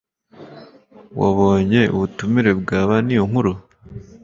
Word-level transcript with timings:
Wabonye 1.19 1.81
ubutumire 1.95 2.51
bwa 2.61 2.79
Niyonkuru? 3.05 3.51